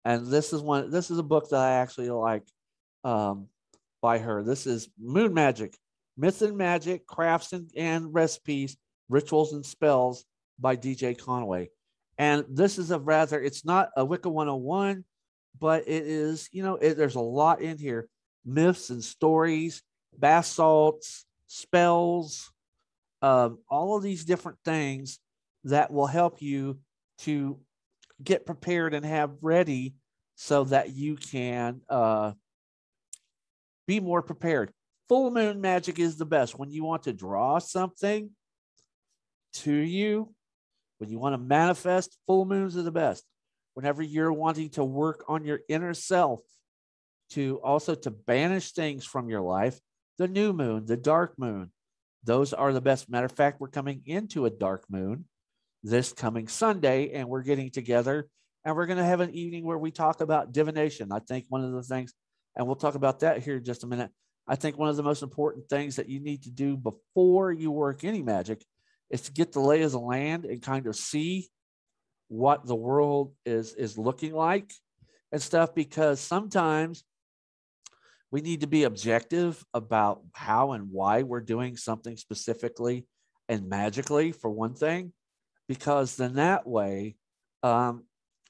[0.06, 2.44] and this is one this is a book that i actually like
[3.04, 3.48] um,
[4.02, 4.44] by her.
[4.44, 5.76] This is moon magic
[6.16, 8.78] myth and magic crafts and, and recipes
[9.10, 10.26] rituals and spells
[10.60, 11.70] by dj conway.
[12.20, 15.04] And this is a rather, it's not a Wicca 101,
[15.60, 18.08] but it is, you know, it, there's a lot in here
[18.46, 19.82] myths and stories,
[20.18, 22.52] bath salts, spells,
[23.22, 25.20] um, all of these different things
[25.66, 26.80] that will help you
[27.20, 27.60] to
[28.22, 29.96] get prepared and have ready
[30.36, 32.34] so that you can uh,
[33.88, 34.72] be more prepared.
[35.10, 38.30] Full moon magic is the best when you want to draw something
[39.54, 40.34] to you
[41.04, 43.26] when you want to manifest, full moons are the best.
[43.74, 46.40] Whenever you're wanting to work on your inner self,
[47.34, 49.80] to also to banish things from your life,
[50.18, 51.72] the new moon, the dark moon,
[52.24, 53.10] those are the best.
[53.10, 55.26] Matter of fact, we're coming into a dark moon
[55.84, 58.28] this coming Sunday, and we're getting together
[58.66, 61.12] and we're going to have an evening where we talk about divination.
[61.12, 62.14] I think one of the things,
[62.56, 64.10] and we'll talk about that here in just a minute.
[64.48, 67.72] I think one of the most important things that you need to do before you
[67.72, 68.64] work any magic
[69.10, 71.50] is to get the lay of the land and kind of see
[72.30, 74.72] what the world is is looking like
[75.32, 77.04] and stuff because sometimes
[78.34, 83.06] we need to be objective about how and why we're doing something specifically
[83.48, 85.14] and magically for one thing
[85.68, 87.16] because then that way
[87.62, 88.04] um,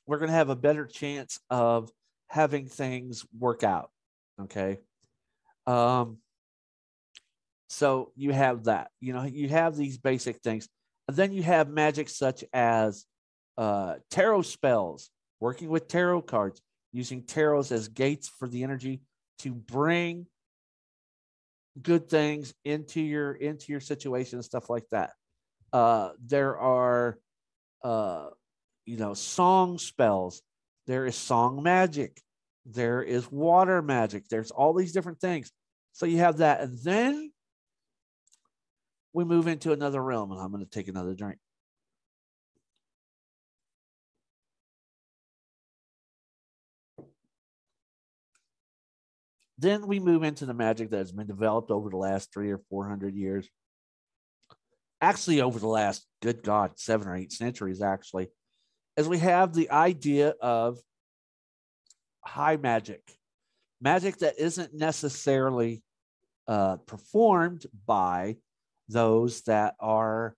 [0.08, 1.92] we're going to have a better chance of
[2.30, 3.90] having things work out
[4.42, 4.80] okay
[5.68, 6.18] um,
[7.74, 10.70] so you have that, you know, you have these basic things.
[11.08, 13.06] And then you have magic such as
[13.58, 19.02] uh, tarot spells, working with tarot cards, using tarots as gates for the energy
[19.40, 20.28] to bring
[21.82, 25.12] good things into your into your situation and stuff like that.
[25.72, 27.18] Uh, there are,
[27.84, 28.28] uh,
[28.86, 30.42] you know, song spells.
[30.86, 32.22] There is song magic.
[32.66, 34.28] There is water magic.
[34.30, 35.52] There's all these different things.
[35.94, 37.32] So you have that, and then
[39.14, 41.38] we move into another realm, and I'm going to take another drink.
[49.64, 52.58] Then we move into the magic that has been developed over the last three or
[52.70, 53.48] 400 years.
[55.00, 58.28] Actually, over the last, good God, seven or eight centuries, actually,
[58.98, 60.80] as we have the idea of
[62.26, 63.02] high magic,
[63.80, 65.82] magic that isn't necessarily
[66.46, 68.36] uh, performed by
[68.90, 70.36] those that are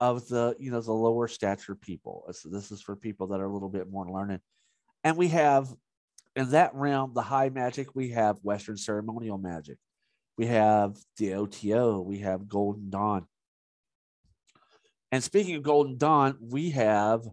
[0.00, 2.24] of the you know the lower stature people.
[2.32, 4.40] So this is for people that are a little bit more learned,
[5.04, 5.68] and we have
[6.38, 7.96] in that realm the high magic.
[7.96, 9.76] We have Western ceremonial magic,
[10.38, 13.26] we have the OTO, we have Golden Dawn.
[15.10, 17.24] And speaking of Golden Dawn, we have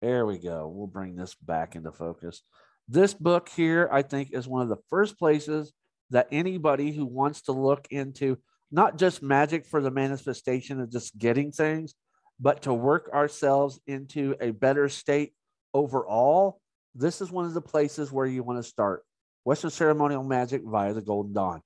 [0.00, 0.66] there we go.
[0.66, 2.42] We'll bring this back into focus.
[2.88, 5.72] This book here, I think, is one of the first places
[6.10, 8.38] that anybody who wants to look into
[8.72, 11.94] not just magic for the manifestation of just getting things,
[12.40, 15.34] but to work ourselves into a better state
[15.72, 16.58] overall,
[16.94, 19.04] this is one of the places where you want to start.
[19.44, 21.62] Western ceremonial magic via the Golden Dawn.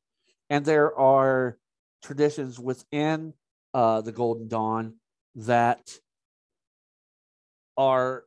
[0.49, 1.59] And there are
[2.03, 3.35] traditions within
[3.75, 4.95] uh, the Golden Dawn
[5.35, 5.99] that
[7.77, 8.25] are,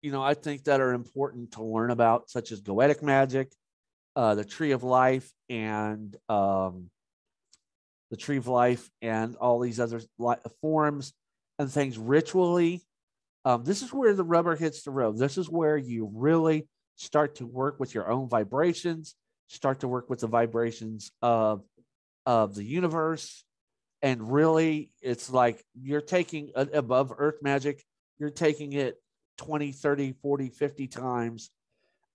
[0.00, 3.52] you know, I think that are important to learn about, such as Goetic magic,
[4.16, 6.88] uh, the Tree of Life, and um,
[8.10, 10.00] the Tree of Life, and all these other
[10.62, 11.12] forms
[11.58, 12.82] and things ritually.
[13.48, 15.16] Um, this is where the rubber hits the road.
[15.16, 19.14] This is where you really start to work with your own vibrations,
[19.46, 21.62] start to work with the vibrations of
[22.26, 23.44] of the universe,
[24.02, 27.82] and really, it's like you're taking above Earth magic
[28.18, 28.96] you're taking it
[29.38, 31.50] 20, 30, 40, 50 times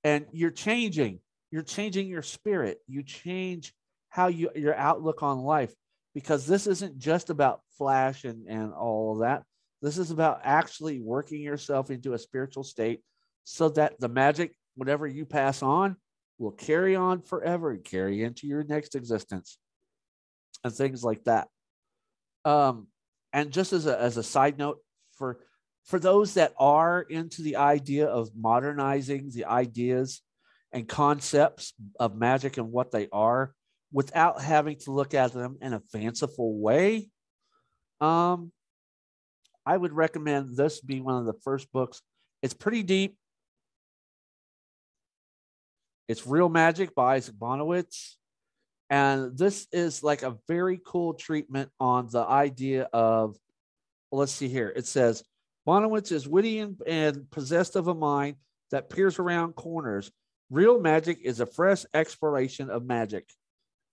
[0.03, 1.19] and you're changing.
[1.49, 2.79] You're changing your spirit.
[2.87, 3.73] You change
[4.09, 5.73] how you your outlook on life
[6.13, 9.43] because this isn't just about flash and, and all that.
[9.83, 13.01] This is about actually working yourself into a spiritual state
[13.43, 15.97] so that the magic, whatever you pass on,
[16.39, 19.57] will carry on forever and carry into your next existence
[20.63, 21.49] and things like that.
[22.45, 22.87] Um,
[23.33, 24.79] and just as a, as a side note
[25.17, 25.39] for
[25.83, 30.21] for those that are into the idea of modernizing the ideas
[30.71, 33.53] and concepts of magic and what they are
[33.91, 37.09] without having to look at them in a fanciful way,
[37.99, 38.53] um,
[39.65, 42.01] I would recommend this be one of the first books.
[42.41, 43.17] It's pretty deep.
[46.07, 48.15] It's Real Magic by Isaac Bonewits.
[48.89, 53.37] And this is like a very cool treatment on the idea of,
[54.11, 54.71] let's see here.
[54.75, 55.23] It says,
[55.65, 58.35] Bonewits is witty and, and possessed of a mind
[58.71, 60.11] that peers around corners.
[60.49, 63.29] Real magic is a fresh exploration of magic.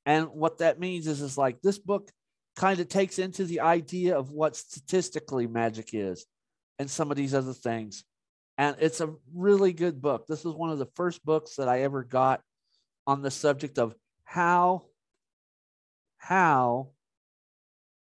[0.04, 2.10] And what that means is, it's like this book
[2.56, 6.26] kind of takes into the idea of what statistically magic is
[6.78, 8.04] and some of these other things.
[8.58, 10.26] And it's a really good book.
[10.26, 12.42] This was one of the first books that I ever got
[13.06, 14.82] on the subject of how
[16.18, 16.90] how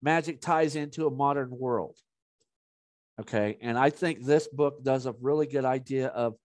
[0.01, 1.95] magic ties into a modern world.
[3.19, 3.57] Okay.
[3.61, 6.35] And I think this book does a really good idea of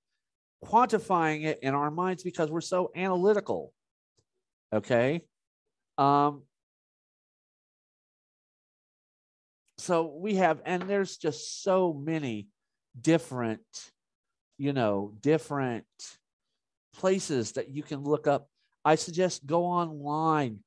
[0.65, 3.73] quantifying it in our minds because we're so analytical.
[4.73, 5.23] Okay.
[5.99, 6.43] Um,
[9.83, 12.47] so we have, and there's just so many
[13.01, 13.61] different,
[14.57, 15.85] you know, different
[16.95, 18.49] places that you can look up.
[18.85, 20.61] I suggest go online.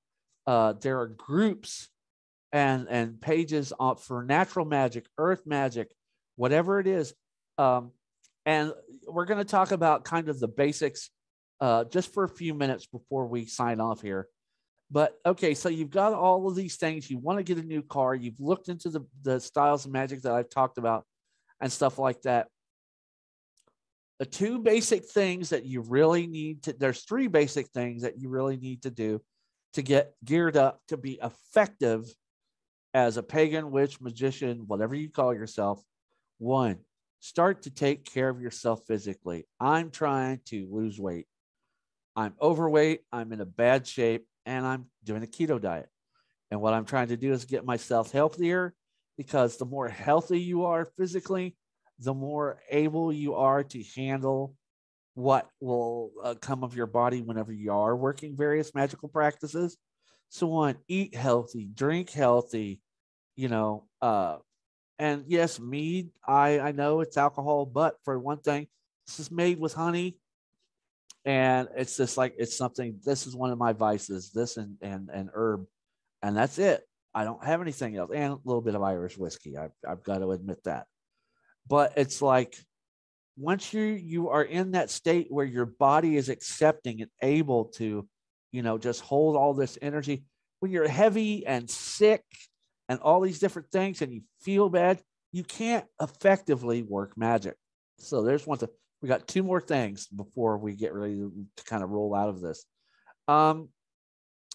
[0.46, 1.90] Uh, there are groups
[2.52, 3.72] and and pages
[4.04, 5.92] for natural magic, earth magic,
[6.36, 7.14] whatever it is.
[7.58, 7.92] Um,
[8.46, 8.74] and
[9.08, 11.10] we're going to talk about kind of the basics
[11.62, 14.28] uh, just for a few minutes before we sign off here.
[14.92, 17.10] But okay, so you've got all of these things.
[17.10, 18.14] You want to get a new car.
[18.14, 21.06] You've looked into the, the styles of magic that I've talked about
[21.60, 22.48] and stuff like that.
[24.20, 28.30] The two basic things that you really need to, there's three basic things that you
[28.30, 29.22] really need to do
[29.74, 32.06] to get geared up to be effective
[32.94, 35.84] as a pagan, witch, magician, whatever you call yourself,
[36.38, 36.78] one,
[37.20, 39.46] start to take care of yourself physically.
[39.60, 41.28] I'm trying to lose weight.
[42.16, 45.90] I'm overweight, I'm in a bad shape, and I'm doing a keto diet.
[46.52, 48.74] And what I'm trying to do is get myself healthier
[49.18, 51.56] because the more healthy you are physically,
[52.00, 54.56] the more able you are to handle
[55.16, 59.78] what will uh, come of your body whenever you are working various magical practices.
[60.30, 62.82] So, one, eat healthy, drink healthy,
[63.36, 64.38] you know, uh,
[65.00, 68.68] and yes, mead, I, I know it's alcohol, but for one thing,
[69.08, 70.18] this is made with honey.
[71.26, 75.10] And it's just like it's something, this is one of my vices, this and and
[75.12, 75.66] and herb.
[76.22, 76.84] And that's it.
[77.14, 78.12] I don't have anything else.
[78.14, 79.58] And a little bit of Irish whiskey.
[79.58, 80.86] I've I've got to admit that.
[81.68, 82.56] But it's like
[83.38, 88.08] once you you are in that state where your body is accepting and able to,
[88.52, 90.26] you know, just hold all this energy,
[90.60, 92.24] when you're heavy and sick
[92.88, 95.02] and all these different things and you feel bad,
[95.32, 97.56] you can't effectively work magic.
[98.00, 98.70] So there's one thing.
[99.06, 101.32] We got two more things before we get ready to,
[101.66, 102.66] kind of roll out of this.
[103.28, 103.70] Um,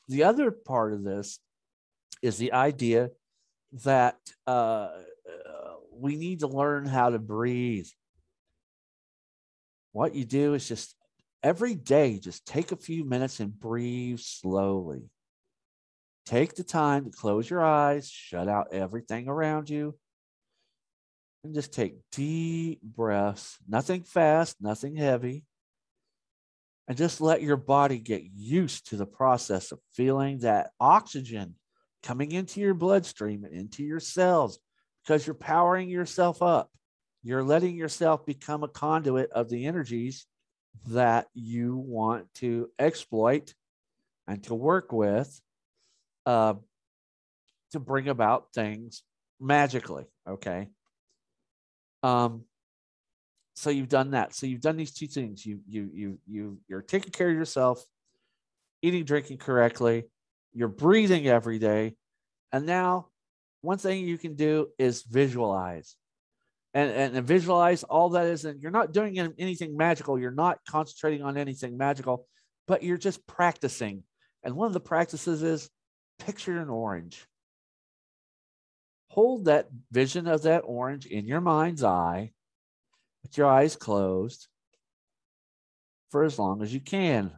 [0.09, 1.38] the other part of this
[2.20, 3.11] is the idea
[3.84, 4.16] that
[4.48, 4.90] uh, uh,
[5.92, 7.86] we need to learn how to breathe.
[9.92, 10.96] What you do is just
[11.44, 15.03] every day, just take a few minutes and breathe slowly.
[16.26, 19.96] Take the time to close your eyes, shut out everything around you,
[21.45, 23.59] and just take deep breaths.
[23.68, 25.45] Nothing fast, nothing heavy.
[26.88, 31.55] And just let your body get used to the process of feeling that oxygen
[32.03, 34.59] coming into your bloodstream and into your cells
[35.03, 36.70] because you're powering yourself up.
[37.22, 40.26] You're letting yourself become a conduit of the energies
[40.88, 43.55] that you want to exploit
[44.26, 45.41] and to work with
[46.26, 46.55] uh,
[47.72, 49.03] to bring about things
[49.38, 50.07] magically.
[50.28, 50.68] Okay.
[52.03, 52.44] Um,
[53.55, 54.34] so you've done that.
[54.34, 55.44] So you've done these two things.
[55.44, 57.84] You you you you you're taking care of yourself,
[58.82, 60.05] eating, drinking correctly,
[60.53, 61.94] you're breathing every day.
[62.53, 63.09] And now
[63.62, 65.96] one thing you can do is visualize.
[66.72, 70.18] And, and, and visualize all that is, and you're not doing anything magical.
[70.18, 72.28] You're not concentrating on anything magical,
[72.68, 74.05] but you're just practicing.
[74.44, 75.68] And one of the practices is
[76.20, 77.26] picture an orange.
[79.11, 82.32] Hold that vision of that orange in your mind's eye,
[83.22, 84.46] with your eyes closed
[86.11, 87.32] for as long as you can.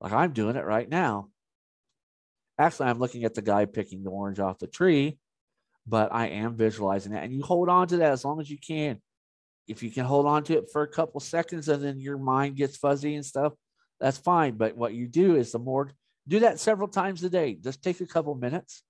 [0.00, 1.28] Like I'm doing it right now.
[2.58, 5.18] Actually, I'm looking at the guy picking the orange off the tree,
[5.86, 7.22] but I am visualizing that.
[7.22, 9.00] And you hold on to that as long as you can.
[9.68, 12.56] If you can hold on to it for a couple seconds and then your mind
[12.56, 13.52] gets fuzzy and stuff,
[14.00, 14.56] that's fine.
[14.56, 15.92] But what you do is the more
[16.26, 17.54] do that several times a day.
[17.54, 18.82] Just take a couple minutes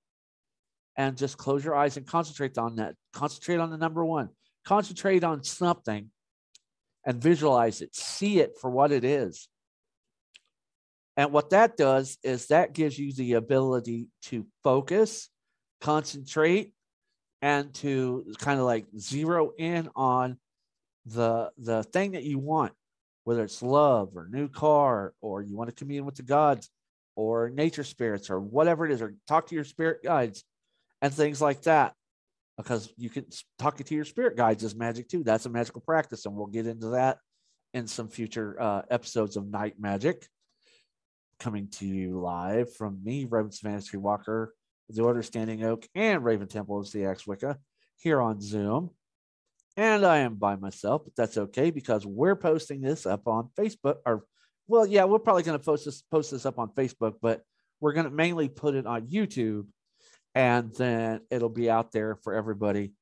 [0.96, 2.94] and just close your eyes and concentrate on that.
[3.12, 4.30] Concentrate on the number one.
[4.64, 6.10] Concentrate on something
[7.04, 7.94] and visualize it.
[7.94, 9.48] See it for what it is.
[11.16, 15.30] And what that does is that gives you the ability to focus,
[15.80, 16.72] concentrate,
[17.40, 20.38] and to kind of like zero in on
[21.06, 22.72] the the thing that you want,
[23.24, 26.68] whether it's love or new car or you want to commune with the gods
[27.14, 30.44] or nature spirits or whatever it is, or talk to your spirit guides
[31.02, 31.94] and things like that.
[32.56, 33.26] Because you can
[33.58, 35.22] talk to your spirit guides is magic too.
[35.22, 37.18] That's a magical practice, and we'll get into that
[37.74, 40.24] in some future uh, episodes of Night Magick
[41.38, 44.54] coming to you live from me, Raven's Fantasy Walker,
[44.88, 47.58] the Order Standing Oak, and Hrafn Temple of Seax Wicca
[47.98, 48.90] here on Zoom.
[49.76, 53.96] And I am by myself, but that's okay because we're posting this up on Facebook.
[54.06, 54.24] Or,
[54.66, 57.42] well, yeah, we're probably going to post this post this up on Facebook, but
[57.80, 59.66] we're going to mainly put it on YouTube,
[60.36, 62.92] and then it'll be out there for everybody.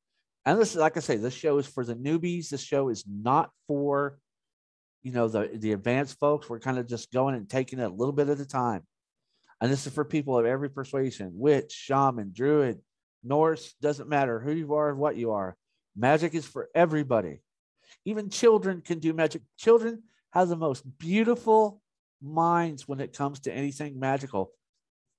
[0.46, 2.48] And this is like I say, this show is for the newbies.
[2.48, 4.18] This show is not for
[5.02, 6.48] you know the the advanced folks.
[6.48, 8.84] We're kind of just going and taking it a little bit at a time.
[9.60, 12.80] And this is for people of every persuasion witch shaman druid
[13.24, 15.56] norse doesn't matter who you are or what you are.
[15.96, 17.40] Magic is for everybody.
[18.04, 19.42] Even children can do magic.
[19.58, 21.80] Children have the most beautiful
[22.22, 24.52] minds when it comes to anything magical.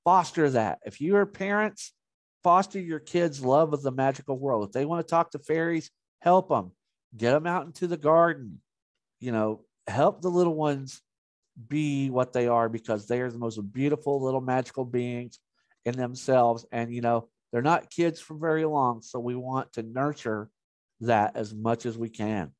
[0.05, 0.79] Foster that.
[0.85, 1.91] If you are parents
[2.45, 5.89] foster your kids love of the magical world if they want to talk to fairies
[6.21, 6.71] help them
[7.17, 8.61] get them out into the garden
[9.19, 11.01] you know help the little ones
[11.67, 15.39] be what they are because they are the most beautiful little magical beings
[15.85, 16.65] in themselves.
[16.71, 19.01] And, you know, they're not kids for very long.
[19.01, 20.49] So we want to nurture
[21.01, 22.51] that as much as we can.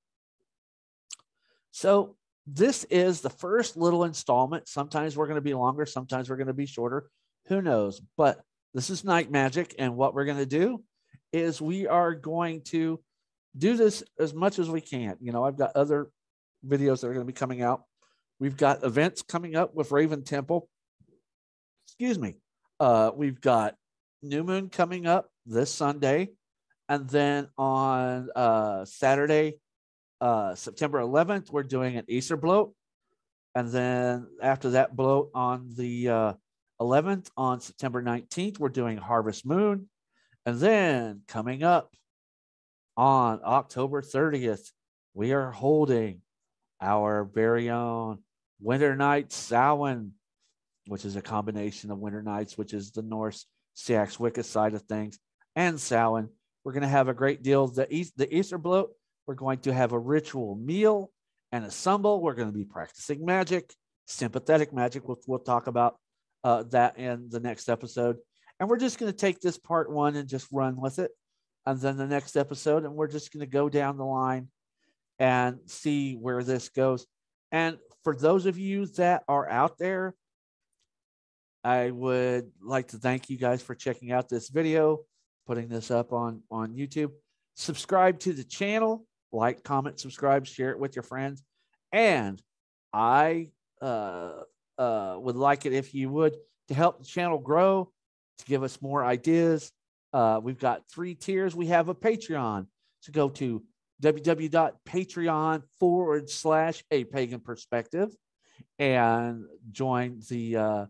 [1.72, 2.16] So
[2.48, 4.68] this is the first little installment.
[4.68, 7.10] Sometimes we're going to be longer, sometimes we're going to be shorter.
[7.48, 8.02] Who knows?
[8.18, 8.42] But
[8.76, 9.74] this is night magick.
[9.80, 10.84] And what we're going to do
[11.32, 13.00] is we are going to
[13.58, 15.16] do this as much as we can.
[15.22, 16.10] You know, I've got other
[16.68, 17.84] videos that are going to be coming out.
[18.38, 20.68] We've got events coming up with Hrafn Temple.
[21.88, 22.36] Excuse me.
[22.78, 23.76] Uh, we've got
[24.22, 26.32] New Moon coming up this Sunday.
[26.90, 29.60] And then on uh, Saturday,
[30.20, 32.74] uh, September 11th, we're doing an Easter blót.
[33.56, 36.34] And then after that blót on the uh,
[36.82, 39.90] 11th, on September 19th, we're doing Harvest Moon.
[40.46, 41.94] And then coming up
[42.98, 44.72] on October 30th,
[45.14, 46.22] we are holding
[46.82, 48.20] our very own
[48.60, 50.12] Winter Nights Samhain,
[50.88, 54.84] which is a combination of Winter Nights, which is the Norse Seax Wicca side of
[54.84, 55.20] things,
[55.56, 56.30] and Samhain.
[56.64, 57.68] We're going to have a great deal.
[57.68, 58.88] The, East, the Easter blót
[59.28, 61.12] We're going to have a ritual meal
[61.52, 62.22] and a sumbel.
[62.22, 63.74] We're going to be practicing magic,
[64.08, 65.98] sympathetic magic, which we'll talk about
[66.46, 68.18] uh, that in the next episode.
[68.60, 71.10] And we're just going to take this part one and just run with it.
[71.66, 74.50] And then the next episode, and we're just going to go down the line
[75.18, 77.08] and see where this goes.
[77.52, 80.14] And for those of you that are out there,
[81.64, 85.00] I would like to thank you guys for checking out this video,
[85.48, 87.10] putting this up on, on YouTube.
[87.56, 91.42] Subscribe to the channel, like, comment, subscribe, share it with your friends.
[91.92, 92.40] And
[92.94, 93.50] I
[93.82, 94.44] uh,
[94.78, 96.36] uh, would like it if you would
[96.68, 97.92] to help the channel grow,
[98.40, 99.72] to give us more ideas.
[100.14, 101.56] Uh, we've got three tiers.
[101.56, 102.68] We have a Patreon.
[103.02, 103.64] So go to
[104.02, 108.10] www.patreon forward slash a pagan perspective
[108.80, 110.86] and join the uh,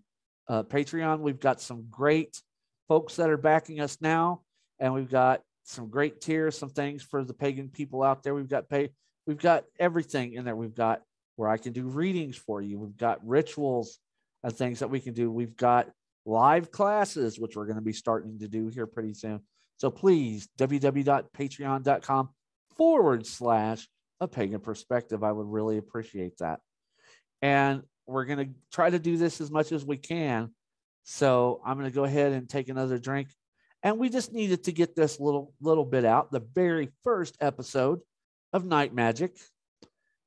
[0.48, 1.20] uh, Patreon.
[1.20, 2.42] We've got some great
[2.88, 4.42] folks that are backing us now,
[4.80, 8.36] and we've got some great tiers, some things for the pagan people out there.
[8.36, 8.90] We've got pay,
[9.26, 10.56] we've got everything in there.
[10.56, 11.02] We've got
[11.36, 12.80] where I can do readings for you.
[12.80, 14.00] We've got rituals
[14.44, 15.32] and things that we can do.
[15.32, 15.90] We've got
[16.26, 19.42] live classes, which we're going to be starting to do here pretty soon.
[19.78, 22.30] So please, www.patreon.com
[22.78, 23.88] forward slash
[24.20, 25.24] a pagan perspective.
[25.24, 26.60] I would really appreciate that.
[27.42, 30.52] And we're going to try to do this as much as we can.
[31.04, 33.30] So I'm going to go ahead and take another drink.
[33.84, 38.00] And we just needed to get this little little bit out, the very first episode
[38.52, 39.40] of Night Magick.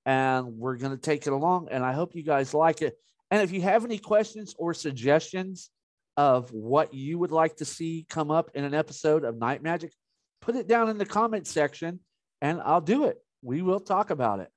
[0.07, 1.69] And we're going to take it along.
[1.71, 2.99] And I hope you guys like it.
[3.31, 5.71] And if you have any questions or suggestions
[6.17, 9.93] of what you would like to see come up in an episode of Night Magick,
[10.41, 12.01] put it down in the comment section
[12.41, 13.19] and I'll do it.
[13.43, 14.49] We will talk about it.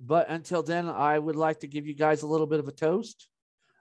[0.00, 2.72] But until then, I would like to give you guys a little bit of a
[2.72, 3.28] toast.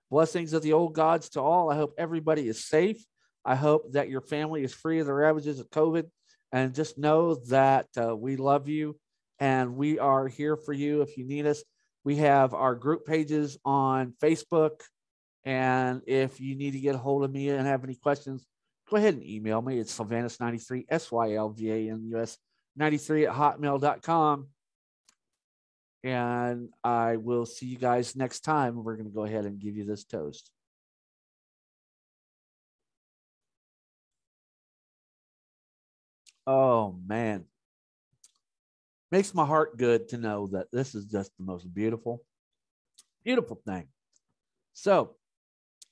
[0.10, 1.70] Blessings of the old gods to all.
[1.70, 3.04] I hope everybody is safe.
[3.44, 6.06] I hope that your family is free of the ravages of COVID.
[6.52, 8.98] And just know that uh, we love you
[9.40, 11.64] and we are here for you if you need us.
[12.04, 14.82] We have our group pages on Facebook.
[15.44, 18.46] And if you need to get a hold of me and have any questions,
[18.90, 19.80] go ahead and email me.
[19.80, 22.38] It's Sylvanus93, S Y L V A N U S
[22.76, 24.48] 93 at hotmail.com.
[26.04, 28.84] And I will see you guys next time.
[28.84, 30.50] We're going to go ahead and give you this toast.
[36.46, 37.46] Oh, man.
[39.12, 42.24] Makes my heart good to know that this is just the most beautiful,
[43.24, 43.88] beautiful thing.
[44.74, 45.16] So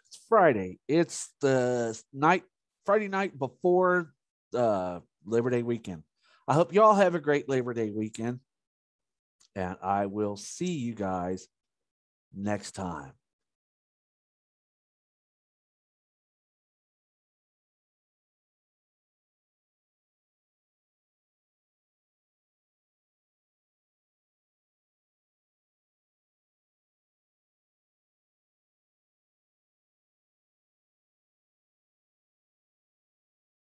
[0.08, 0.80] it's Friday.
[0.88, 2.44] It's the night,
[2.86, 4.14] Friday night before
[4.54, 6.04] uh, Labor Day weekend.
[6.48, 8.40] I hope you all have a great Labor Day weekend.
[9.56, 11.48] And I will see you guys
[12.36, 13.14] next time.